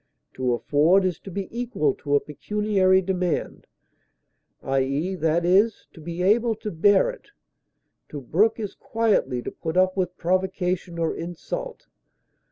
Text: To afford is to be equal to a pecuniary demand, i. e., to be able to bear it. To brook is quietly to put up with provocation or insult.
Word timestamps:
To 0.33 0.55
afford 0.55 1.05
is 1.05 1.19
to 1.19 1.29
be 1.29 1.47
equal 1.55 1.93
to 1.93 2.15
a 2.15 2.19
pecuniary 2.19 3.03
demand, 3.03 3.67
i. 4.63 4.81
e., 4.81 5.15
to 5.15 6.01
be 6.03 6.23
able 6.23 6.55
to 6.55 6.71
bear 6.71 7.11
it. 7.11 7.29
To 8.09 8.19
brook 8.19 8.59
is 8.59 8.73
quietly 8.73 9.43
to 9.43 9.51
put 9.51 9.77
up 9.77 9.95
with 9.95 10.17
provocation 10.17 10.97
or 10.97 11.13
insult. 11.15 11.85